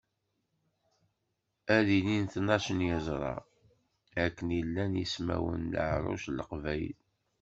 Ad 1.75 1.87
ilin 1.97 2.25
tnac 2.33 2.65
n 2.77 2.79
yeẓra, 2.87 3.35
akken 4.23 4.47
i 4.59 4.61
llan 4.67 4.93
yismawen 5.01 5.61
n 5.65 5.69
leɛruc 5.73 6.23
n 6.29 6.35
leqbayel. 6.37 6.99